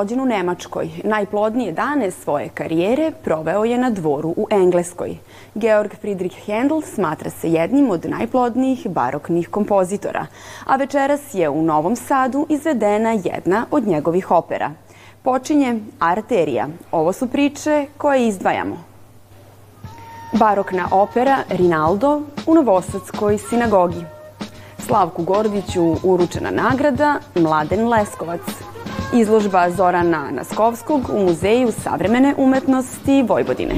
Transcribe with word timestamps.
Rođen 0.00 0.20
u 0.20 0.24
Nemačkoj, 0.24 0.90
najplodnije 1.04 1.72
dane 1.72 2.10
svoje 2.10 2.48
karijere 2.48 3.10
proveo 3.24 3.64
je 3.64 3.78
na 3.78 3.90
dvoru 3.90 4.28
u 4.28 4.46
Engleskoj. 4.50 5.16
Georg 5.54 5.90
Friedrich 6.00 6.36
Händel 6.46 6.82
smatra 6.94 7.30
se 7.30 7.50
jednim 7.50 7.90
od 7.90 8.04
najplodnijih 8.04 8.86
baroknih 8.88 9.48
kompozitora, 9.48 10.26
a 10.66 10.76
večeras 10.76 11.20
je 11.32 11.48
u 11.48 11.62
Novom 11.62 11.96
Sadu 11.96 12.46
izvedena 12.48 13.10
jedna 13.10 13.66
od 13.70 13.86
njegovih 13.86 14.30
opera. 14.30 14.70
Počinje 15.22 15.80
Arterija. 15.98 16.68
Ovo 16.92 17.12
su 17.12 17.26
priče 17.26 17.86
koje 17.96 18.28
izdvajamo. 18.28 18.76
Barokna 20.32 20.88
opera 20.90 21.36
Rinaldo 21.48 22.22
u 22.46 22.54
Novosadskoj 22.54 23.38
sinagogi. 23.38 24.04
Slavku 24.78 25.22
Gordiću 25.22 25.96
uručena 26.02 26.50
nagrada 26.50 27.14
Mladen 27.34 27.88
Leskovac. 27.88 28.69
Izložba 29.14 29.70
Zorana 29.70 30.30
Naskovskog 30.30 31.00
u 31.14 31.18
Muzeju 31.24 31.72
savremene 31.72 32.34
umetnosti 32.38 33.22
Vojvodine. 33.28 33.74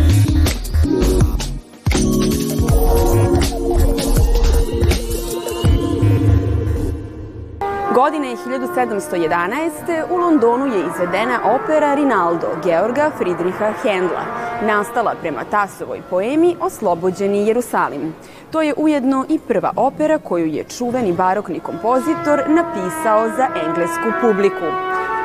Godine 7.94 8.36
1711. 8.46 10.02
u 10.10 10.16
Londonu 10.16 10.66
je 10.66 10.84
izvedena 10.86 11.38
opera 11.54 11.94
Rinaldo 11.94 12.46
Georga 12.64 13.10
Friedricha 13.18 13.72
Hendla, 13.82 14.24
nastala 14.66 15.14
prema 15.20 15.44
Tasovoj 15.50 16.00
poemi 16.10 16.56
Oslobođeni 16.60 17.46
Jerusalim. 17.46 18.14
To 18.50 18.62
je 18.62 18.74
ujedno 18.76 19.24
i 19.28 19.38
prva 19.38 19.72
opera 19.76 20.18
koju 20.18 20.46
je 20.46 20.64
čuveni 20.64 21.12
barokni 21.12 21.60
kompozitor 21.60 22.42
napisao 22.48 23.28
za 23.36 23.48
englesku 23.66 24.12
publiku. 24.20 24.66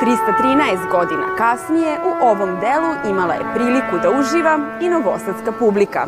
313 0.02 0.92
godina 0.92 1.36
kasnije 1.38 1.98
u 2.06 2.26
ovom 2.26 2.60
delu 2.60 3.10
imala 3.10 3.34
je 3.34 3.54
priliku 3.56 3.98
da 4.04 4.20
uživa 4.20 4.60
i 4.82 4.90
novosadska 4.90 5.52
publika. 5.60 6.08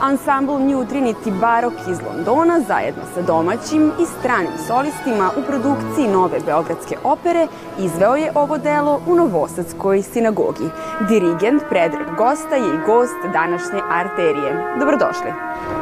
Ansambl 0.00 0.52
New 0.52 0.84
Trinity 0.84 1.40
Barok 1.40 1.72
iz 1.90 1.98
Londona 2.02 2.60
zajedno 2.60 3.02
sa 3.14 3.22
domaćim 3.22 3.92
i 4.02 4.06
stranim 4.06 4.52
solistima 4.66 5.30
u 5.36 5.42
produkciji 5.42 6.08
nove 6.08 6.38
Beogradske 6.46 6.96
opere 7.04 7.46
izveo 7.78 8.16
je 8.16 8.32
ovo 8.34 8.58
delo 8.58 9.00
u 9.06 9.14
Novosadskoj 9.14 10.02
sinagogi. 10.02 10.68
Dirigent 11.08 11.62
Predrag 11.68 12.16
Gosta 12.16 12.54
je 12.54 12.74
i 12.74 12.86
gost 12.86 13.20
današnje 13.32 13.80
arterije. 13.90 14.76
Dobrodošli. 14.78 15.32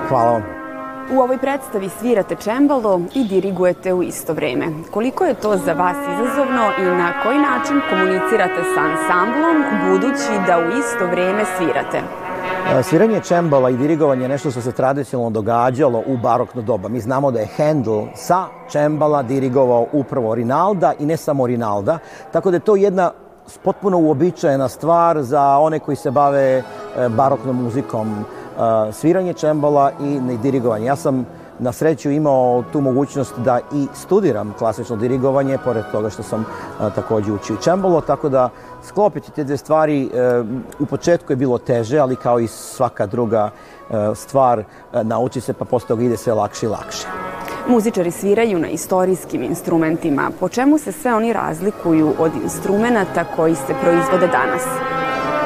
Hvala 0.08 0.30
vam. 0.32 0.65
U 1.14 1.20
ovoj 1.20 1.38
predstavi 1.38 1.88
svirate 1.88 2.34
čembalo 2.34 3.00
i 3.14 3.24
dirigujete 3.24 3.94
u 3.94 4.02
isto 4.02 4.32
vreme. 4.32 4.66
Koliko 4.90 5.24
je 5.24 5.34
to 5.34 5.56
za 5.56 5.72
vas 5.72 5.96
izazovno 5.96 6.70
i 6.78 6.82
na 6.82 7.22
koji 7.22 7.38
način 7.38 7.80
komunicirate 7.90 8.62
sa 8.74 8.80
ansamblom 8.80 9.56
budući 9.88 10.46
da 10.46 10.58
u 10.58 10.78
isto 10.78 11.06
vreme 11.06 11.44
svirate? 11.58 12.00
E, 12.78 12.82
sviranje 12.82 13.20
čembala 13.20 13.70
i 13.70 13.76
dirigovanje 13.76 14.22
je 14.22 14.28
nešto 14.28 14.50
što 14.50 14.60
se 14.60 14.72
tradicionalno 14.72 15.30
događalo 15.30 16.02
u 16.06 16.16
barokno 16.16 16.62
doba. 16.62 16.88
Mi 16.88 17.00
znamo 17.00 17.30
da 17.30 17.40
je 17.40 17.48
Handel 17.56 18.02
sa 18.14 18.44
čembala 18.72 19.22
dirigovao 19.22 19.86
upravo 19.92 20.34
Rinalda 20.34 20.92
i 20.98 21.06
ne 21.06 21.16
samo 21.16 21.46
Rinalda, 21.46 21.98
tako 22.32 22.50
da 22.50 22.56
je 22.56 22.60
to 22.60 22.76
jedna 22.76 23.12
potpuno 23.62 23.98
uobičajena 23.98 24.68
stvar 24.68 25.22
za 25.22 25.58
one 25.58 25.78
koji 25.78 25.96
se 25.96 26.10
bave 26.10 26.42
e, 26.42 26.62
baroknom 27.08 27.62
muzikom 27.62 28.24
sviranje 28.92 29.32
čembala 29.32 29.92
i 30.00 30.38
dirigovanje. 30.42 30.86
Ja 30.86 30.96
sam 30.96 31.26
na 31.58 31.72
sreću 31.72 32.10
imao 32.10 32.64
tu 32.72 32.80
mogućnost 32.80 33.34
da 33.38 33.60
i 33.74 33.86
studiram 33.94 34.54
klasično 34.58 34.96
dirigovanje, 34.96 35.58
pored 35.64 35.84
toga 35.92 36.10
što 36.10 36.22
sam 36.22 36.46
a, 36.80 36.90
takođe 36.90 37.32
učio 37.32 37.56
čembalo, 37.56 38.00
tako 38.00 38.28
da 38.28 38.48
sklopiti 38.84 39.30
te 39.30 39.44
dve 39.44 39.56
stvari 39.56 40.04
e, 40.04 40.08
u 40.78 40.86
početku 40.86 41.32
je 41.32 41.36
bilo 41.36 41.58
teže, 41.58 41.98
ali 41.98 42.16
kao 42.16 42.40
i 42.40 42.46
svaka 42.46 43.06
druga 43.06 43.50
e, 43.90 44.14
stvar 44.14 44.58
e, 44.58 44.64
nauči 45.04 45.40
se 45.40 45.52
pa 45.52 45.64
posle 45.64 45.88
toga 45.88 46.02
ide 46.02 46.16
sve 46.16 46.34
lakše 46.34 46.66
i 46.66 46.68
lakše. 46.68 47.06
Muzičari 47.68 48.10
sviraju 48.10 48.58
na 48.58 48.68
istorijskim 48.68 49.42
instrumentima. 49.42 50.30
Po 50.40 50.48
čemu 50.48 50.78
se 50.78 50.92
sve 50.92 51.14
oni 51.14 51.32
razlikuju 51.32 52.14
od 52.18 52.32
instrumenta 52.42 53.24
koji 53.36 53.54
se 53.54 53.74
proizvode 53.82 54.26
danas? 54.26 54.62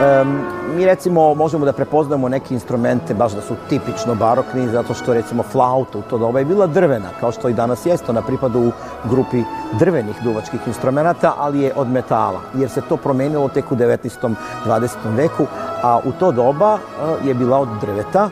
Um, 0.01 0.41
mi 0.77 0.87
recimo 0.87 1.35
možemo 1.35 1.65
da 1.65 1.73
prepoznamo 1.73 2.29
neke 2.29 2.55
instrumente 2.55 3.15
baš 3.15 3.33
da 3.33 3.41
su 3.41 3.55
tipično 3.69 4.15
barokni 4.15 4.69
zato 4.69 4.95
što 4.95 5.15
recimo 5.15 5.43
flauta 5.43 5.99
u 5.99 6.03
to 6.03 6.19
doba 6.19 6.39
je 6.39 6.45
bila 6.45 6.67
drvena 6.67 7.09
kao 7.21 7.33
što 7.33 7.49
i 7.49 7.55
danas 7.55 7.87
jeste 7.87 8.11
ona 8.11 8.23
pripada 8.23 8.59
u 8.59 8.71
grupi 9.11 9.43
drvenih 9.79 10.17
duvačkih 10.25 10.61
instrumenta 10.67 11.35
ali 11.39 11.61
je 11.61 11.73
od 11.77 11.89
metala 11.89 12.41
jer 12.55 12.71
se 12.71 12.81
to 12.81 12.97
promenilo 12.97 13.49
tek 13.49 13.73
u 13.73 13.77
19. 13.77 14.35
20. 14.67 14.89
veku 15.17 15.47
a 15.83 16.01
u 16.05 16.13
to 16.13 16.33
doba 16.33 16.75
uh, 16.75 17.27
je 17.27 17.35
bila 17.35 17.59
od 17.59 17.69
drveta 17.81 18.31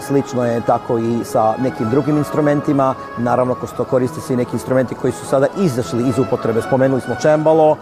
slično 0.00 0.44
je 0.44 0.60
tako 0.60 0.98
i 0.98 1.24
sa 1.24 1.54
nekim 1.58 1.90
drugim 1.90 2.16
instrumentima. 2.16 2.94
Naravno, 3.18 3.54
ko 3.54 3.84
koriste 3.84 4.20
se 4.20 4.34
i 4.34 4.36
neki 4.36 4.52
instrumenti 4.52 4.94
koji 4.94 5.12
su 5.12 5.26
sada 5.26 5.46
izašli 5.58 6.08
iz 6.08 6.18
upotrebe. 6.18 6.62
Spomenuli 6.62 7.00
smo 7.00 7.14
čembalo, 7.22 7.76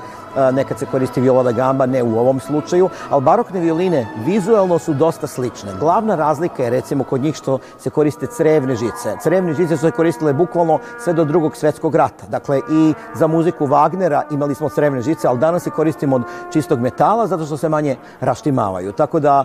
nekad 0.53 0.79
se 0.79 0.87
koristi 0.87 1.21
viola 1.21 1.43
da 1.43 1.53
gamba, 1.53 1.87
ne 1.87 2.03
u 2.03 2.19
ovom 2.19 2.41
slučaju, 2.41 2.89
ali 3.11 3.23
barokne 3.23 3.61
violine 3.61 4.07
vizuelno 4.27 4.79
su 4.79 4.95
dosta 4.95 5.27
slične. 5.27 5.73
Glavna 5.81 6.15
razlika 6.15 6.63
je 6.65 6.71
recimo 6.71 7.05
kod 7.05 7.21
njih 7.21 7.35
što 7.35 7.59
se 7.79 7.91
koriste 7.91 8.27
crevne 8.27 8.77
žice. 8.77 9.17
Crevne 9.23 9.55
žice 9.55 9.77
su 9.77 9.87
se 9.87 9.91
koristile 9.91 10.33
bukvalno 10.33 10.79
sve 10.99 11.13
do 11.13 11.25
drugog 11.25 11.57
svetskog 11.57 11.95
rata. 11.95 12.27
Dakle, 12.29 12.61
i 12.71 12.95
za 13.15 13.27
muziku 13.27 13.67
Wagnera 13.67 14.23
imali 14.31 14.55
smo 14.55 14.69
crevne 14.69 15.03
žice, 15.03 15.29
ali 15.29 15.39
danas 15.39 15.63
se 15.63 15.71
koristimo 15.71 16.17
od 16.17 16.23
čistog 16.53 16.81
metala 16.81 17.27
zato 17.27 17.45
što 17.45 17.57
se 17.57 17.69
manje 17.69 17.97
raštimavaju. 18.21 18.93
Tako 18.93 19.21
da 19.21 19.45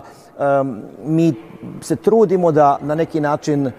um, 0.60 0.82
mi 1.04 1.34
se 1.80 1.96
trudimo 1.96 2.52
da 2.52 2.78
na 2.80 2.94
neki 2.94 3.20
način 3.20 3.66
uh, 3.66 3.72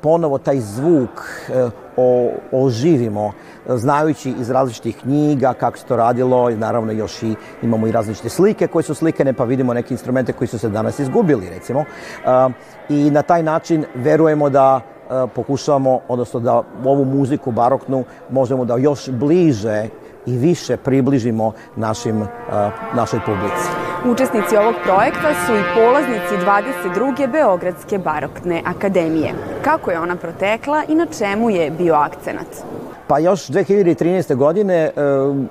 ponovo 0.00 0.38
taj 0.38 0.60
zvuk 0.60 1.10
uh, 1.10 1.83
o, 1.96 2.30
oživimo, 2.52 3.32
znajući 3.68 4.34
iz 4.40 4.50
različitih 4.50 4.96
knjiga 4.96 5.52
kako 5.52 5.78
se 5.78 5.84
to 5.84 5.96
radilo, 5.96 6.50
i 6.50 6.56
naravno 6.56 6.92
još 6.92 7.22
i 7.22 7.34
imamo 7.62 7.86
i 7.86 7.92
različite 7.92 8.28
slike 8.28 8.66
koje 8.66 8.82
su 8.82 8.94
slikane, 8.94 9.32
pa 9.32 9.44
vidimo 9.44 9.74
neke 9.74 9.94
instrumente 9.94 10.32
koji 10.32 10.48
su 10.48 10.58
se 10.58 10.68
danas 10.68 10.98
izgubili, 10.98 11.48
recimo. 11.48 11.80
Uh, 11.80 12.52
I 12.88 13.10
na 13.10 13.22
taj 13.22 13.42
način 13.42 13.84
verujemo 13.94 14.50
da 14.50 14.80
pokušavamo, 15.34 16.00
odnosno 16.08 16.40
da 16.40 16.62
ovu 16.84 17.04
muziku 17.04 17.50
baroknu 17.50 18.04
možemo 18.30 18.64
da 18.64 18.76
još 18.76 19.10
bliže 19.10 19.88
i 20.26 20.36
više 20.36 20.76
približimo 20.76 21.52
našim, 21.76 22.26
našoj 22.94 23.20
publici. 23.26 23.68
Učesnici 24.04 24.56
ovog 24.56 24.74
projekta 24.84 25.34
su 25.46 25.52
i 25.52 25.62
polaznici 25.74 26.46
22. 26.46 27.30
Beogradske 27.32 27.98
barokne 27.98 28.62
akademije. 28.64 29.34
Kako 29.62 29.90
je 29.90 30.00
ona 30.00 30.16
protekla 30.16 30.82
i 30.88 30.94
na 30.94 31.06
čemu 31.18 31.50
je 31.50 31.70
bio 31.70 31.94
akcenat? 31.94 32.46
Pa 33.06 33.18
još 33.18 33.46
2013. 33.48 34.34
godine 34.34 34.74
e, 34.74 34.90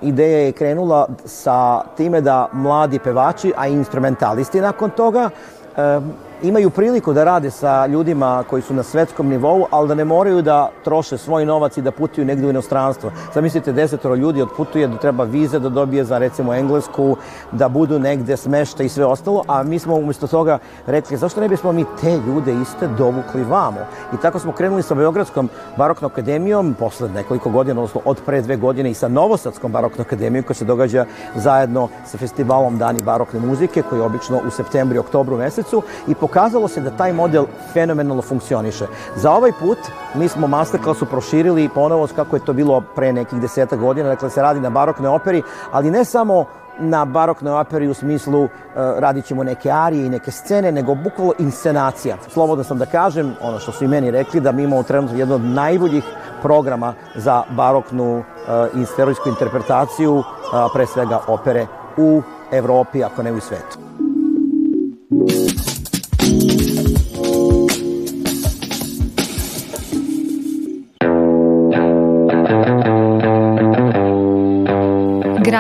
ideja 0.02 0.38
je 0.38 0.52
krenula 0.52 1.08
sa 1.26 1.84
time 1.98 2.22
da 2.22 2.50
mladi 2.54 3.00
pevači, 3.00 3.54
a 3.58 3.68
i 3.68 3.74
instrumentalisti 3.74 4.62
nakon 4.62 4.90
toga, 4.90 5.30
e, 5.78 6.00
imaju 6.44 6.70
priliku 6.70 7.14
da 7.14 7.24
rade 7.24 7.52
sa 7.52 7.86
ljudima 7.86 8.44
koji 8.50 8.62
su 8.62 8.74
na 8.74 8.84
svetskom 8.84 9.28
nivou, 9.28 9.66
ali 9.72 9.88
da 9.88 9.96
ne 9.96 10.06
moraju 10.06 10.42
da 10.42 10.70
troše 10.84 11.18
svoj 11.18 11.46
novac 11.46 11.78
i 11.78 11.82
da 11.82 11.92
putuju 11.92 12.26
negde 12.26 12.48
u 12.48 12.50
inostranstvo. 12.50 13.12
Zamislite, 13.34 13.72
desetoro 13.72 14.16
ljudi 14.16 14.42
odputuje 14.42 14.88
da 14.88 14.98
treba 14.98 15.24
vize 15.24 15.60
da 15.60 15.70
dobije 15.70 16.04
za 16.04 16.18
recimo 16.18 16.54
Englesku, 16.54 17.16
da 17.52 17.70
budu 17.70 18.00
negde 18.00 18.38
smešta 18.38 18.84
i 18.84 18.90
sve 18.90 19.06
ostalo, 19.06 19.44
a 19.48 19.64
mi 19.64 19.80
smo 19.80 19.96
umesto 19.96 20.28
toga 20.28 20.60
rekli 20.88 21.18
zašto 21.18 21.42
ne 21.42 21.50
bismo 21.50 21.72
mi 21.72 21.86
te 22.02 22.20
ljude 22.28 22.54
iste 22.62 22.88
dovukli 22.88 23.44
vamo. 23.44 23.80
I 24.14 24.18
tako 24.18 24.40
smo 24.40 24.52
krenuli 24.52 24.84
sa 24.84 24.96
Beogradskom 24.96 25.50
baroknom 25.78 26.12
akademijom 26.12 26.76
posle 26.80 27.10
nekoliko 27.10 27.50
godina, 27.50 27.82
odnosno 27.82 28.02
od 28.06 28.22
pre 28.26 28.42
dve 28.42 28.56
godine 28.56 28.92
i 28.92 28.94
sa 28.94 29.08
Novosadskom 29.08 29.72
baroknom 29.72 30.06
akademijom 30.06 30.44
koja 30.44 30.56
se 30.56 30.66
događa 30.66 31.06
zajedno 31.36 31.88
sa 32.06 32.18
festivalom 32.18 32.78
Dani 32.78 33.02
barokne 33.02 33.40
muzike 33.40 33.82
koji 33.82 34.00
je 34.00 34.04
obično 34.04 34.42
u 34.48 34.52
septembru 34.52 34.96
i 34.96 35.00
oktobru 35.00 35.38
mesecu 35.38 35.82
i 36.08 36.16
po 36.16 36.28
pokazalo 36.34 36.68
se 36.68 36.82
da 36.82 36.90
taj 36.90 37.14
model 37.14 37.46
fenomenalno 37.74 38.22
funkcioniše. 38.22 38.88
Za 39.16 39.32
ovaj 39.32 39.52
put 39.60 39.78
mi 40.16 40.28
smo 40.28 40.48
masterclassu 40.48 41.06
proširili 41.06 41.70
ponovo 41.70 42.08
kako 42.16 42.36
je 42.36 42.46
to 42.46 42.54
bilo 42.54 42.82
pre 42.96 43.14
nekih 43.14 43.40
deseta 43.42 43.76
godina, 43.76 44.10
dakle 44.10 44.30
se 44.30 44.42
radi 44.42 44.60
na 44.60 44.70
baroknoj 44.70 45.16
operi, 45.16 45.44
ali 45.72 45.92
ne 45.92 46.06
samo 46.06 46.46
na 46.80 47.06
baroknoj 47.06 47.54
operi 47.54 47.88
u 47.88 47.94
smislu 47.94 48.44
uh, 48.44 48.50
radit 48.76 49.26
ćemo 49.26 49.44
neke 49.44 49.72
arije 49.72 50.06
i 50.06 50.10
neke 50.10 50.32
scene, 50.32 50.72
nego 50.72 50.96
bukvalo 50.96 51.34
inscenacija. 51.40 52.18
Slobodno 52.30 52.64
sam 52.64 52.78
da 52.78 52.86
kažem, 52.86 53.36
ono 53.42 53.60
što 53.60 53.72
su 53.72 53.84
i 53.84 53.88
meni 53.88 54.12
rekli, 54.12 54.42
da 54.42 54.52
mi 54.52 54.64
imamo 54.64 54.84
trenutno 54.84 55.18
jedno 55.18 55.36
od 55.36 55.42
najboljih 55.42 56.04
programa 56.42 56.94
za 57.16 57.44
baroknu 57.50 58.18
uh, 58.18 58.82
istorijsku 58.82 59.30
interpretaciju, 59.30 60.16
uh, 60.16 60.26
pre 60.74 60.86
svega 60.86 61.20
opere 61.28 61.68
u 61.98 62.22
Evropi, 62.52 63.04
ako 63.04 63.24
ne 63.24 63.32
u 63.32 63.40
svetu. 63.40 63.93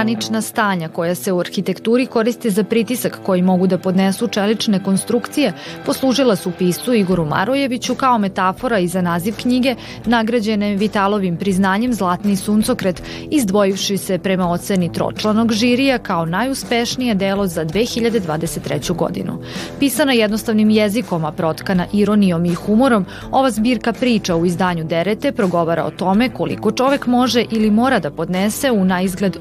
Granična 0.03 0.41
stanja 0.41 0.89
koja 0.89 1.15
se 1.15 1.31
u 1.31 1.39
arhitekturi 1.39 2.05
koriste 2.05 2.49
za 2.49 2.63
pritisak 2.63 3.19
koji 3.25 3.41
mogu 3.41 3.67
da 3.67 3.77
podnesu 3.77 4.27
čelične 4.27 4.83
konstrukcije 4.83 5.53
poslužila 5.85 6.35
su 6.35 6.51
pisu 6.51 6.93
Igoru 6.93 7.25
Marojeviću 7.25 7.95
kao 7.95 8.17
metafora 8.17 8.79
i 8.79 8.87
za 8.87 9.01
naziv 9.01 9.35
knjige 9.41 9.75
nagrađene 10.05 10.75
Vitalovim 10.75 11.37
priznanjem 11.37 11.93
Zlatni 11.93 12.35
suncokret, 12.35 13.03
izdvojivši 13.29 13.97
se 13.97 14.17
prema 14.17 14.51
oceni 14.51 14.91
tročlanog 14.93 15.51
žirija 15.51 15.97
kao 15.97 16.25
najuspešnije 16.25 17.15
delo 17.15 17.47
za 17.47 17.65
2023. 17.65 18.95
godinu. 18.95 19.39
Pisana 19.79 20.13
jednostavnim 20.13 20.69
jezikom, 20.69 21.25
a 21.25 21.31
protkana 21.31 21.85
ironijom 21.93 22.45
i 22.45 22.53
humorom, 22.53 23.05
ova 23.31 23.51
zbirka 23.51 23.93
priča 23.93 24.35
u 24.35 24.45
izdanju 24.45 24.83
Derete 24.83 25.31
progovara 25.31 25.85
o 25.85 25.91
tome 25.91 26.29
koliko 26.29 26.71
čovek 26.71 27.07
može 27.07 27.45
ili 27.51 27.71
mora 27.71 27.99
da 27.99 28.11
podnese 28.11 28.71
u 28.71 28.85
naizgled 28.85 29.37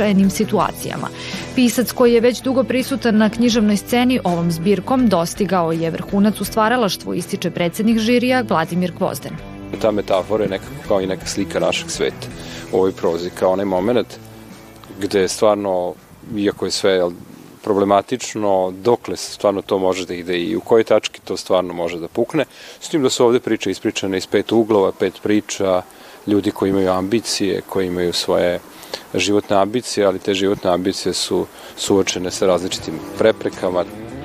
uobičajenim 0.00 0.30
situacijama. 0.30 1.08
Pisac 1.54 1.92
koji 1.92 2.14
je 2.14 2.20
već 2.20 2.42
dugo 2.42 2.64
prisutan 2.64 3.16
na 3.16 3.28
književnoj 3.30 3.76
sceni 3.76 4.20
ovom 4.24 4.50
zbirkom 4.50 5.08
dostigao 5.08 5.72
je 5.72 5.90
vrhunac 5.90 6.40
u 6.40 6.44
stvaralaštvu, 6.44 7.14
ističe 7.14 7.50
predsednik 7.50 7.98
žirija 7.98 8.44
Vladimir 8.48 8.92
Gvozden. 8.98 9.32
Ta 9.80 9.90
metafora 9.90 10.44
je 10.44 10.50
nekako 10.50 10.88
kao 10.88 11.00
i 11.00 11.06
neka 11.06 11.26
slika 11.26 11.60
našeg 11.60 11.90
sveta 11.90 12.26
u 12.72 12.76
ovoj 12.76 12.92
prozi, 12.92 13.30
kao 13.30 13.52
onaj 13.52 13.64
moment 13.64 14.18
gde 15.00 15.28
stvarno, 15.28 15.94
iako 16.36 16.64
je 16.64 16.70
sve 16.70 17.00
problematično, 17.62 18.72
dokle 18.82 19.16
stvarno 19.16 19.62
to 19.62 19.78
može 19.78 20.06
da 20.06 20.14
ide 20.14 20.38
i 20.38 20.56
u 20.56 20.60
kojoj 20.60 20.84
tački 20.84 21.20
to 21.20 21.36
stvarno 21.36 21.74
može 21.74 21.98
da 22.00 22.08
pukne, 22.08 22.44
s 22.80 22.88
tim 22.88 23.02
da 23.02 23.10
su 23.10 23.24
ovde 23.24 23.40
priče 23.40 23.70
ispričane 23.70 24.18
iz 24.18 24.26
pet 24.26 24.52
uglova, 24.52 24.92
pet 24.92 25.20
priča, 25.22 25.82
ljudi 26.26 26.50
koji 26.50 26.70
imaju 26.70 26.90
ambicije, 26.90 27.60
koji 27.68 27.86
imaju 27.86 28.12
svoje 28.12 28.60
životne 29.14 29.56
ambicije, 29.56 30.06
ali 30.06 30.18
te 30.18 30.34
životne 30.34 30.70
ambicije 30.70 31.14
su 31.14 31.46
suočene 31.76 32.30
sa 32.30 32.46
različitim 32.46 32.94
preprekama. 33.18 33.84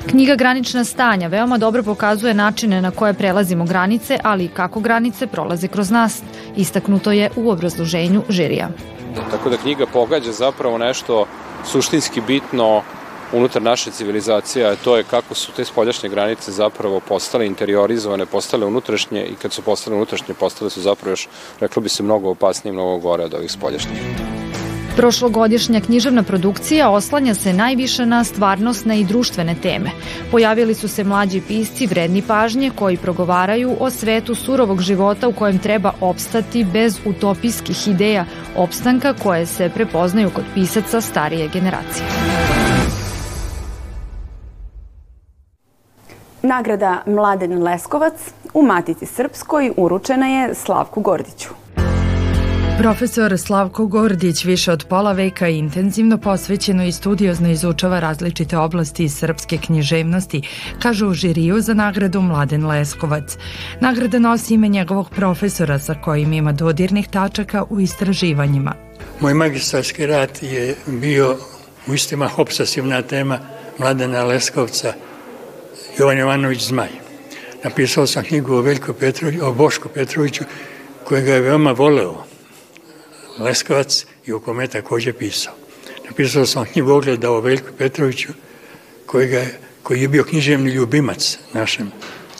Knjiga 0.09 0.35
Granična 0.35 0.83
stanja 0.83 1.27
veoma 1.27 1.57
dobro 1.57 1.83
pokazuje 1.83 2.33
načine 2.33 2.81
na 2.81 2.91
koje 2.91 3.13
prelazimo 3.13 3.65
granice, 3.65 4.19
ali 4.23 4.45
i 4.45 4.47
kako 4.47 4.79
granice 4.79 5.27
prolaze 5.27 5.67
kroz 5.67 5.91
nas. 5.91 6.21
Istaknuto 6.55 7.11
je 7.11 7.29
u 7.35 7.49
obrazloženju 7.49 8.21
žirija. 8.29 8.69
Tako 9.31 9.49
da 9.49 9.57
knjiga 9.57 9.85
pogađa 9.85 10.31
zapravo 10.31 10.77
nešto 10.77 11.25
suštinski 11.65 12.21
bitno 12.21 12.81
unutar 13.33 13.61
naše 13.61 13.91
civilizacije, 13.91 14.65
a 14.65 14.75
to 14.75 14.97
je 14.97 15.03
kako 15.03 15.35
su 15.35 15.51
te 15.51 15.65
spoljašnje 15.65 16.09
granice 16.09 16.51
zapravo 16.51 16.99
postale 16.99 17.47
interiorizovane, 17.47 18.25
postale 18.25 18.65
unutrašnje 18.65 19.25
i 19.25 19.35
kad 19.35 19.53
su 19.53 19.61
postale 19.61 19.95
unutrašnje, 19.95 20.33
postale 20.33 20.69
su 20.69 20.81
zapravo 20.81 21.11
još, 21.11 21.27
reklo 21.59 21.81
bi 21.81 21.89
se, 21.89 22.03
mnogo 22.03 22.29
opasnije 22.29 22.71
i 22.71 22.73
mnogo 22.73 22.97
gore 22.97 23.23
od 23.23 23.33
ovih 23.33 23.51
spoljašnjih. 23.51 24.34
Prošlogodišnja 24.95 25.81
književna 25.81 26.23
produkcija 26.23 26.89
oslanja 26.89 27.33
se 27.33 27.53
najviše 27.53 28.05
na 28.05 28.23
stvarnostne 28.23 28.99
i 28.99 29.03
društvene 29.03 29.55
teme. 29.61 29.91
Pojavili 30.31 30.73
su 30.73 30.87
se 30.87 31.03
mlađi 31.03 31.41
pisci 31.47 31.87
vredni 31.87 32.21
pažnje 32.21 32.71
koji 32.75 32.97
progovaraju 32.97 33.75
o 33.79 33.89
svetu 33.89 34.35
surovog 34.35 34.81
života 34.81 35.27
u 35.27 35.33
kojem 35.33 35.59
treba 35.59 35.91
opstati 36.01 36.65
bez 36.73 36.99
utopijskih 37.05 37.87
ideja 37.87 38.25
opstanka 38.55 39.13
koje 39.13 39.45
se 39.45 39.69
prepoznaju 39.69 40.29
kod 40.29 40.43
pisaca 40.53 41.01
starije 41.01 41.49
generacije. 41.53 42.05
Nagrada 46.41 47.03
Mladen 47.05 47.63
Leskovac 47.63 48.13
u 48.53 48.63
Matici 48.63 49.05
Srpskoj 49.05 49.71
uručena 49.77 50.27
je 50.27 50.55
Slavku 50.55 51.01
Gordiću. 51.01 51.64
Profesor 52.79 53.37
Slavko 53.37 53.85
Gordić 53.85 54.45
više 54.45 54.71
od 54.71 54.85
pola 54.89 55.11
veka 55.11 55.47
intenzivno 55.47 56.17
posvećeno 56.17 56.85
i 56.85 56.91
studiozno 56.91 57.51
izučava 57.51 57.99
različite 57.99 58.57
oblasti 58.57 59.09
srpske 59.09 59.57
književnosti, 59.57 60.41
kaže 60.81 61.05
u 61.05 61.13
žiriju 61.13 61.61
za 61.61 61.73
nagradu 61.73 62.21
Mladen 62.21 62.65
Leskovac. 62.65 63.37
Nagrada 63.81 64.19
nosi 64.19 64.53
ime 64.53 64.67
njegovog 64.67 65.09
profesora 65.09 65.79
sa 65.79 65.93
kojim 65.93 66.33
ima 66.33 66.51
dodirnih 66.51 67.07
tačaka 67.07 67.63
u 67.69 67.79
istraživanjima. 67.79 68.73
Moj 69.19 69.33
magistarski 69.33 70.05
rad 70.05 70.39
je 70.41 70.75
bio 70.87 71.37
u 71.87 71.93
istima 71.93 72.29
obsesivna 72.37 73.01
tema 73.01 73.39
Mladena 73.77 74.23
Leskovca– 74.23 74.93
Jovan 75.99 76.17
Jovanović 76.17 76.67
Zmaj. 76.67 76.89
Napisao 77.63 78.07
sam 78.07 78.23
knjigu 78.23 78.53
o, 78.53 78.61
Veljko 78.61 78.93
Petroviću, 78.93 79.45
o 79.45 79.53
Bošku 79.53 79.89
Petroviću, 79.89 80.43
kojega 81.03 81.33
je 81.33 81.41
veoma 81.41 81.71
voleo 81.71 82.34
Leskovac 83.39 84.05
i 84.25 84.31
o 84.31 84.39
kome 84.39 84.63
je 84.63 84.67
takođe 84.67 85.13
pisao. 85.13 85.53
Napisao 86.05 86.45
sam 86.45 86.65
knjigu 86.65 86.91
ogleda 86.91 87.31
o 87.31 87.39
Veljku 87.39 87.69
Petroviću, 87.77 88.29
kojega, 89.05 89.45
koji 89.83 90.01
je 90.01 90.07
bio 90.07 90.23
književni 90.23 90.71
ljubimac 90.71 91.37
našem 91.53 91.91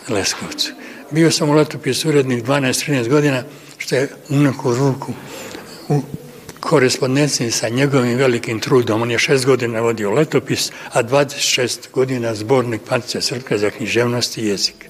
Leskovcu. 0.10 0.72
Bio 1.12 1.32
sam 1.32 1.50
u 1.50 1.54
letopisu 1.54 2.10
urednik 2.10 2.46
12-13 2.46 3.10
godina, 3.10 3.44
što 3.78 3.96
je 3.96 4.10
u 4.30 4.36
neku 4.36 4.76
ruku 4.76 5.14
u 5.90 6.02
korespondenciji 6.60 7.52
sa 7.52 7.70
njegovim 7.70 8.18
velikim 8.18 8.60
trudom. 8.60 9.02
On 9.02 9.12
je 9.12 9.20
šest 9.20 9.46
godina 9.46 9.82
vodio 9.82 10.12
letopis, 10.12 10.72
a 10.94 11.04
26 11.04 11.92
godina 11.92 12.36
zbornik 12.36 12.82
Patice 12.90 13.22
Srpka 13.22 13.58
za 13.58 13.70
književnost 13.70 14.38
i 14.38 14.46
jezik. 14.46 14.85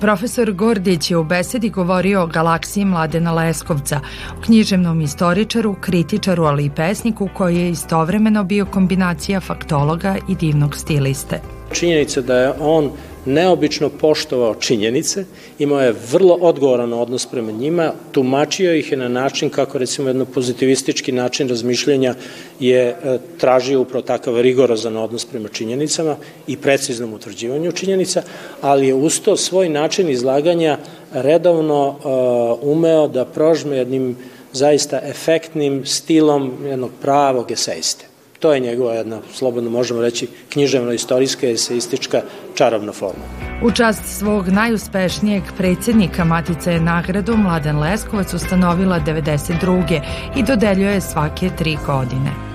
Profesor 0.00 0.52
Gordić 0.52 1.10
je 1.10 1.16
u 1.16 1.24
besedi 1.24 1.70
govorio 1.70 2.22
o 2.22 2.26
galaksiji 2.26 2.84
Mladena 2.84 3.32
Leskovca, 3.32 4.00
o 4.38 4.42
književnom 4.42 5.00
istoričaru, 5.00 5.74
kritičaru, 5.80 6.44
ali 6.44 6.64
i 6.64 6.70
pesniku 6.70 7.28
koji 7.34 7.56
je 7.56 7.70
istovremeno 7.70 8.44
bio 8.44 8.66
kombinacija 8.66 9.40
faktologa 9.40 10.16
i 10.28 10.34
divnog 10.34 10.76
stiliste. 10.76 11.40
Činjenica 11.72 12.20
da 12.20 12.36
je 12.36 12.52
on 12.60 12.90
neobično 13.24 13.88
poštovao 13.88 14.54
činjenice, 14.54 15.24
imao 15.58 15.80
je 15.80 15.94
vrlo 16.12 16.34
odgovoran 16.34 16.92
odnos 16.92 17.26
prema 17.26 17.52
njima, 17.52 17.92
tumačio 18.12 18.74
ih 18.74 18.92
je 18.92 18.98
na 18.98 19.08
način 19.08 19.50
kako 19.50 19.78
recimo 19.78 20.08
jedno 20.08 20.24
pozitivistički 20.24 21.12
način 21.12 21.48
razmišljanja 21.48 22.14
je 22.60 22.80
e, 22.80 23.18
tražio 23.38 23.80
upravo 23.80 24.02
takav 24.02 24.40
rigorozan 24.40 24.96
odnos 24.96 25.24
prema 25.24 25.48
činjenicama 25.48 26.16
i 26.46 26.56
preciznom 26.56 27.12
utvrđivanju 27.14 27.72
činjenica, 27.72 28.22
ali 28.60 28.86
je 28.86 28.94
usto 28.94 29.36
svoj 29.36 29.68
način 29.68 30.10
izlaganja 30.10 30.78
redovno 31.12 31.88
uh, 31.88 32.68
umeo 32.76 33.08
da 33.08 33.24
prožme 33.24 33.76
jednim 33.76 34.16
zaista 34.52 35.00
efektnim 35.02 35.86
stilom 35.86 36.52
jednog 36.66 36.90
pravog 37.02 37.50
esejste. 37.50 38.07
To 38.38 38.52
je 38.52 38.60
njegova 38.60 38.94
jedna, 38.94 39.20
slobodno 39.34 39.70
možemo 39.70 40.02
reći, 40.02 40.28
književno-istorijska 40.52 41.52
eseistička 41.52 42.22
čarobna 42.54 42.92
forma. 42.92 43.24
U 43.62 43.70
čast 43.70 44.18
svog 44.18 44.48
najuspešnijeg 44.48 45.42
predsjednika 45.56 46.24
Matica 46.24 46.70
je 46.70 46.80
nagradu 46.80 47.36
Mladen 47.36 47.78
Leskovac 47.78 48.34
ustanovila 48.34 49.00
92. 49.06 50.00
i 50.36 50.42
dodeljuje 50.42 51.00
svake 51.00 51.50
tri 51.58 51.78
godine. 51.86 52.47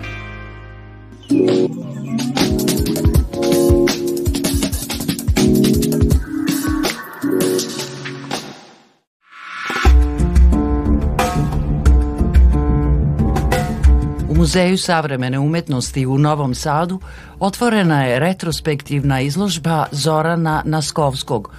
Muzeju 14.54 14.78
savremene 14.78 15.40
umetnosti 15.40 16.06
u 16.06 16.18
Novom 16.18 16.56
Sadu 16.56 17.00
otvorena 17.40 18.04
je 18.04 18.20
retrospektivna 18.20 19.22
izložba 19.22 19.86
Zorana 19.92 20.62
Naskovskog, 20.66 21.52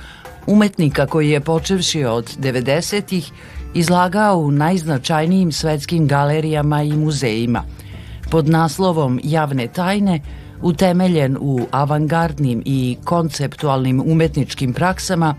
umetnika 0.47 1.07
koji 1.07 1.31
je 1.31 1.41
počevši 1.41 2.05
od 2.05 2.37
90-ih 2.39 3.31
izlagao 3.75 4.39
u 4.39 4.51
najznačajnijim 4.51 5.53
svetskim 5.53 6.07
galerijama 6.09 6.83
i 6.83 6.93
muzejima. 6.93 7.63
Pod 8.31 8.49
naslovom 8.49 9.21
Javne 9.25 9.67
tajne, 9.67 10.21
utemeljen 10.63 11.37
u 11.41 11.67
avangardnim 11.71 12.63
i 12.65 12.97
konceptualnim 13.05 14.03
umetničkim 14.07 14.73
praksama, 14.73 15.35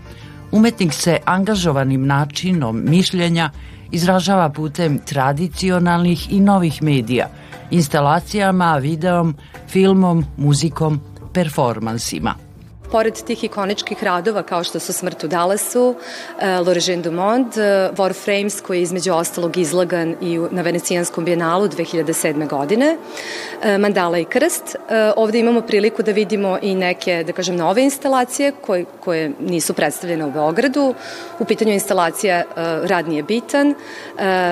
umetnik 0.52 0.92
se 0.92 1.18
angažovanim 1.24 2.06
načinom 2.06 2.82
mišljenja 2.84 3.50
izražava 3.90 4.48
putem 4.48 4.98
tradicionalnih 4.98 6.32
i 6.32 6.40
novih 6.40 6.82
medija, 6.82 7.28
instalacijama, 7.70 8.76
videom, 8.76 9.34
filmom, 9.68 10.24
muzikom, 10.36 11.00
performansima. 11.32 12.45
Pored 12.90 13.14
tih 13.26 13.44
ikoničkih 13.44 14.04
radova 14.04 14.42
kao 14.42 14.64
što 14.64 14.80
su 14.80 14.92
Smrt 14.92 15.24
u 15.24 15.28
Dallasu, 15.28 15.88
uh, 15.88 16.42
L'Origine 16.42 17.02
du 17.02 17.12
Monde, 17.12 17.48
uh, 17.48 17.96
Warframes 17.96 18.62
koji 18.62 18.78
je 18.78 18.82
između 18.82 19.12
ostalog 19.12 19.56
izlagan 19.56 20.14
i 20.20 20.38
na 20.50 20.62
Venecijanskom 20.62 21.24
bijenalu 21.24 21.68
2007. 21.68 22.48
godine, 22.48 22.96
uh, 22.96 23.80
Mandala 23.80 24.18
i 24.18 24.24
Krst. 24.24 24.76
Ovde 25.16 25.38
imamo 25.38 25.60
priliku 25.60 26.02
da 26.02 26.12
vidimo 26.12 26.58
i 26.62 26.74
neke, 26.74 27.24
da 27.26 27.32
kažem, 27.32 27.56
nove 27.56 27.82
instalacije 27.82 28.52
koje, 28.60 28.84
koje 29.00 29.32
nisu 29.40 29.74
predstavljene 29.74 30.24
u 30.24 30.30
Beogradu. 30.30 30.94
U 31.38 31.44
pitanju 31.44 31.72
instalacija 31.72 32.42
Rad 32.84 33.08
nije 33.08 33.22
bitan, 33.22 33.74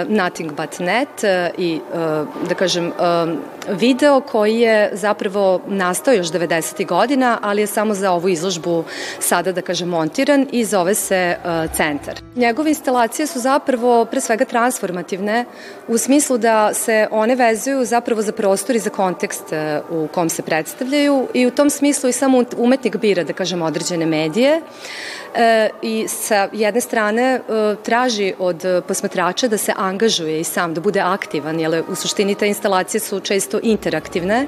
Nothing 0.08 0.52
but 0.52 0.78
net 0.78 1.24
i, 1.58 1.80
da 2.48 2.54
kažem, 2.54 2.92
video 3.68 4.20
koji 4.20 4.60
je 4.60 4.90
zapravo 4.92 5.60
nastao 5.66 6.14
još 6.14 6.26
90. 6.26 6.86
godina, 6.86 7.38
ali 7.42 7.62
je 7.62 7.66
samo 7.66 7.94
za 7.94 8.12
ovu 8.25 8.33
izložbu 8.33 8.85
sada, 9.21 9.52
da 9.52 9.62
kažem, 9.62 9.88
montiran 9.88 10.47
i 10.52 10.64
zove 10.64 10.95
se 10.95 11.37
uh, 11.37 11.76
Centar. 11.76 12.21
Njegove 12.37 12.71
instalacije 12.71 13.26
su 13.26 13.40
zapravo 13.40 14.04
pre 14.04 14.21
svega 14.21 14.45
transformativne 14.45 15.45
u 15.88 15.99
smislu 15.99 16.38
da 16.38 16.75
se 16.75 17.07
one 17.11 17.35
vezuju 17.35 17.85
zapravo 17.85 18.23
za 18.23 18.33
prostor 18.33 18.76
i 18.76 18.78
za 18.78 18.90
kontekst 18.90 19.52
uh, 19.52 20.04
u 20.04 20.09
kom 20.09 20.28
se 20.28 20.43
predstavljaju 20.43 21.28
i 21.35 21.47
u 21.47 21.50
tom 21.50 21.71
smislu 21.71 22.09
i 22.09 22.12
samo 22.12 22.45
umetnik 22.57 22.97
bira, 22.97 23.25
da 23.25 23.33
kažem, 23.33 23.62
određene 23.62 24.07
medije 24.07 24.61
e, 25.35 25.69
i 25.83 26.07
sa 26.09 26.49
jedne 26.52 26.81
strane 26.81 27.23
e, 27.23 27.40
traži 27.83 28.35
od 28.38 28.64
posmatrača 28.88 29.49
da 29.49 29.59
se 29.59 29.73
angažuje 29.76 30.40
i 30.40 30.45
sam, 30.45 30.75
da 30.75 30.81
bude 30.81 31.00
aktivan, 31.00 31.61
jer 31.61 31.83
u 31.88 31.95
suštini 31.95 32.35
te 32.35 32.49
instalacije 32.49 33.00
su 33.00 33.21
često 33.21 33.61
interaktivne. 33.62 34.47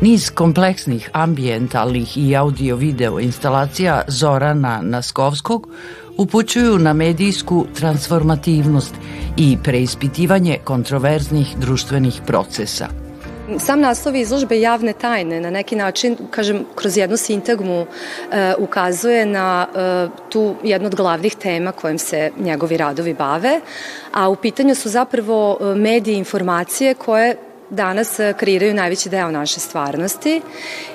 Niz 0.00 0.30
kompleksnih 0.30 1.10
ambijentalnih 1.12 2.18
i 2.18 2.36
audio-video 2.36 3.20
instalacija 3.20 4.02
Zorana 4.08 4.80
Naskovskog 4.82 5.68
upućuju 6.16 6.78
na 6.78 6.92
medijsku 6.92 7.66
transformativnost 7.74 8.94
i 9.36 9.56
preispitivanje 9.64 10.58
kontroverznih 10.64 11.56
društvenih 11.58 12.20
procesa. 12.26 12.88
Sam 13.58 13.80
naslov 13.80 14.16
izložbe 14.16 14.60
javne 14.60 14.92
tajne 14.92 15.40
na 15.40 15.50
neki 15.50 15.76
način, 15.76 16.16
kažem, 16.30 16.64
kroz 16.74 16.96
jednu 16.96 17.16
sintagmu 17.16 17.86
e, 18.32 18.54
ukazuje 18.58 19.26
na 19.26 19.66
e, 19.74 20.08
tu 20.30 20.54
jednu 20.62 20.86
od 20.86 20.94
glavnih 20.94 21.34
tema 21.34 21.72
kojim 21.72 21.98
se 21.98 22.30
njegovi 22.38 22.76
radovi 22.76 23.14
bave, 23.14 23.60
a 24.12 24.28
u 24.28 24.36
pitanju 24.36 24.74
su 24.74 24.88
zapravo 24.88 25.58
e, 25.60 25.74
mediji 25.74 26.16
informacije 26.16 26.94
koje 26.94 27.36
danas 27.70 28.18
e, 28.18 28.34
kreiraju 28.38 28.74
najveći 28.74 29.08
deo 29.08 29.30
naše 29.30 29.60
stvarnosti 29.60 30.42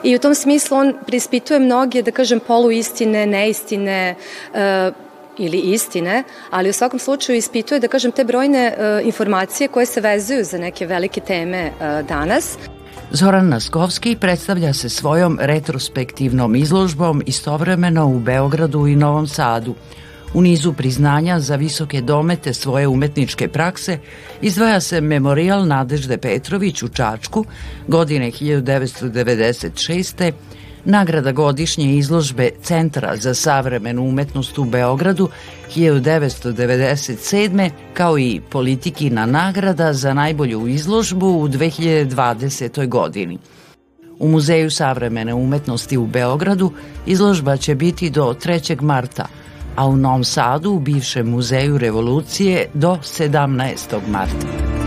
i 0.03 0.15
u 0.15 0.19
tom 0.19 0.35
smislu 0.35 0.77
on 0.77 0.93
prispituje 1.05 1.59
mnoge, 1.59 2.01
da 2.01 2.11
kažem, 2.11 2.39
poluistine, 2.39 3.25
neistine, 3.25 4.15
e, 4.53 4.91
ili 5.37 5.57
istine, 5.57 6.23
ali 6.49 6.69
u 6.69 6.73
svakom 6.73 6.99
slučaju 6.99 7.37
ispituje, 7.37 7.79
da 7.79 7.87
kažem, 7.87 8.11
te 8.11 8.23
brojne 8.23 8.59
e, 8.59 9.01
informacije 9.03 9.67
koje 9.67 9.85
se 9.85 10.01
vezuju 10.01 10.43
za 10.43 10.57
neke 10.57 10.85
velike 10.85 11.21
teme 11.21 11.57
e, 11.57 12.03
danas. 12.07 12.57
Zoran 13.11 13.49
Naskovski 13.49 14.15
predstavlja 14.15 14.73
se 14.73 14.89
svojom 14.89 15.39
retrospektivnom 15.41 16.55
izložbom 16.55 17.23
istovremeno 17.25 18.07
u 18.07 18.19
Beogradu 18.19 18.87
i 18.87 18.95
Novom 18.95 19.27
Sadu. 19.27 19.75
U 20.33 20.41
nizu 20.41 20.73
priznanja 20.73 21.39
za 21.39 21.55
visoke 21.55 22.01
domete 22.01 22.53
svoje 22.53 22.87
umetničke 22.87 23.47
prakse 23.47 23.99
izdvaja 24.41 24.81
se 24.81 25.01
memorijal 25.01 25.67
Nadežde 25.67 26.17
Petrović 26.17 26.83
u 26.83 26.87
Čačku 26.87 27.45
godine 27.87 28.31
1996 28.31 30.31
nagrada 30.85 31.31
godišnje 31.31 31.95
izložbe 31.95 32.49
Centra 32.63 33.17
za 33.17 33.33
savremenu 33.33 34.03
umetnost 34.03 34.57
u 34.57 34.65
Beogradu 34.65 35.29
1997. 35.75 37.69
kao 37.93 38.19
i 38.19 38.41
politikina 38.49 39.25
nagrada 39.25 39.93
za 39.93 40.13
najbolju 40.13 40.67
izložbu 40.67 41.27
u 41.27 41.47
2020. 41.47 42.87
godini. 42.87 43.37
U 44.19 44.27
Muzeju 44.27 44.71
savremene 44.71 45.33
umetnosti 45.33 45.97
u 45.97 46.07
Beogradu 46.07 46.71
izložba 47.05 47.57
će 47.57 47.75
biti 47.75 48.09
do 48.09 48.35
3. 48.45 48.81
marta, 48.81 49.25
a 49.75 49.87
u 49.87 49.97
Novom 49.97 50.23
Sadu 50.23 50.71
u 50.71 50.79
bivšem 50.79 51.29
muzeju 51.29 51.77
revolucije 51.77 52.69
do 52.73 52.97
17. 53.01 53.99
marta. 54.07 54.80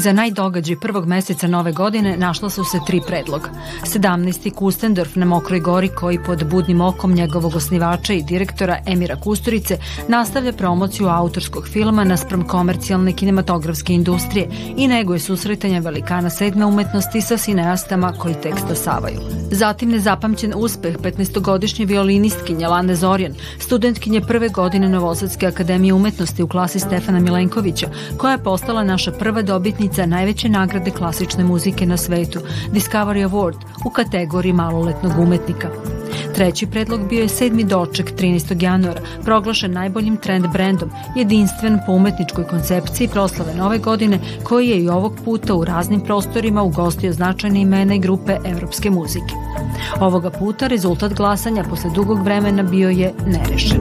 Za 0.00 0.12
najdogađaj 0.12 0.80
prvog 0.80 1.06
meseca 1.06 1.46
nove 1.46 1.72
godine 1.72 2.16
našla 2.16 2.50
su 2.50 2.64
se 2.64 2.78
tri 2.86 3.00
predloga. 3.06 3.50
17. 3.82 4.54
Kustendorf 4.54 5.16
na 5.16 5.26
Mokroj 5.26 5.60
gori 5.60 5.88
koji 5.88 6.18
pod 6.26 6.44
budnim 6.50 6.80
okom 6.80 7.12
njegovog 7.12 7.56
osnivača 7.56 8.12
i 8.12 8.22
direktora 8.22 8.78
Emira 8.86 9.16
Kusturice 9.16 9.78
nastavlja 10.08 10.52
promociju 10.52 11.08
autorskog 11.08 11.68
filma 11.68 12.04
naspram 12.04 12.46
komercijalne 12.48 13.12
kinematografske 13.12 13.92
industrije 13.92 14.48
i 14.76 14.88
neguje 14.88 15.18
susretanje 15.18 15.80
velikana 15.80 16.30
sedme 16.30 16.66
umetnosti 16.66 17.20
sa 17.20 17.36
sineastama 17.36 18.12
koji 18.12 18.34
tek 18.34 18.54
stasavaju. 18.58 19.20
Zatim 19.50 19.90
nezapamćen 19.90 20.52
uspeh 20.56 20.96
15-godišnje 20.96 21.86
violinistkinje 21.86 22.68
Lane 22.68 22.94
Zorjan, 22.94 23.34
studentkinje 23.58 24.20
prve 24.20 24.48
godine 24.48 24.88
Novosadske 24.88 25.46
akademije 25.46 25.94
umetnosti 25.94 26.42
u 26.42 26.48
klasi 26.48 26.80
Stefana 26.80 27.20
Milenkovića, 27.20 27.88
koja 28.16 28.32
je 28.32 28.44
postala 28.44 28.84
naša 28.84 29.12
prva 29.12 29.42
dobitnica 29.42 29.89
dobitnica 29.90 30.06
najveće 30.06 30.48
nagrade 30.48 30.90
klasične 30.90 31.44
muzike 31.44 31.86
na 31.86 31.96
svetu, 31.96 32.40
Discovery 32.72 33.28
Award, 33.28 33.56
u 33.84 33.90
kategoriji 33.90 34.52
maloletnog 34.52 35.12
umetnika. 35.18 35.68
Treći 36.34 36.66
predlog 36.66 37.08
bio 37.08 37.22
je 37.22 37.28
sedmi 37.28 37.64
doček 37.64 38.12
13. 38.14 38.62
januara, 38.62 39.00
proglašen 39.24 39.72
najboljim 39.72 40.16
trend 40.16 40.46
brendom, 40.52 40.90
jedinstven 41.16 41.78
po 41.86 41.92
umetničkoj 41.92 42.44
koncepciji 42.44 43.08
proslave 43.08 43.54
nove 43.54 43.78
godine, 43.78 44.18
koji 44.44 44.68
je 44.68 44.84
i 44.84 44.88
ovog 44.88 45.18
puta 45.24 45.54
u 45.54 45.64
raznim 45.64 46.00
prostorima 46.00 46.62
ugostio 46.62 47.12
značajne 47.12 47.60
imena 47.60 47.94
i 47.94 47.98
grupe 47.98 48.38
evropske 48.44 48.90
muzike. 48.90 49.34
Ovoga 50.00 50.30
puta 50.30 50.66
rezultat 50.66 51.12
glasanja 51.12 51.64
posle 51.70 51.90
dugog 51.94 52.24
vremena 52.24 52.62
bio 52.62 52.90
je 52.90 53.12
nerešen. 53.26 53.80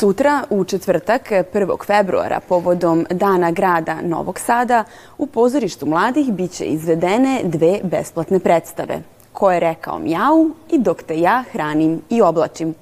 Sutra, 0.00 0.44
u 0.50 0.64
četvrtak, 0.64 1.30
1. 1.30 1.86
februara, 1.86 2.40
povodom 2.48 3.06
Dana 3.10 3.50
grada 3.50 4.00
Novog 4.02 4.38
Sada, 4.40 4.84
u 5.18 5.26
pozorištu 5.26 5.86
mladih 5.86 6.32
biće 6.32 6.64
izvedene 6.64 7.40
dve 7.44 7.80
besplatne 7.82 8.38
predstave. 8.38 9.02
Ko 9.32 9.50
je 9.50 9.60
rekao 9.60 9.98
mjau 9.98 10.50
i 10.70 10.78
dok 10.78 11.02
te 11.02 11.20
ja 11.20 11.44
hranim 11.52 12.02
i 12.10 12.22
oblačim. 12.22 12.74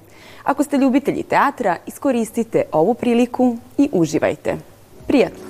Ako 0.43 0.63
ste 0.63 0.77
ljubitelji 0.77 1.23
teatra, 1.23 1.77
iskoristite 1.85 2.63
ovu 2.71 2.93
priliku 2.93 3.57
i 3.77 3.89
uživajte. 3.91 4.57
Prijatno! 5.07 5.43